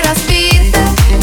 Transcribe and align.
respira. 0.00 1.21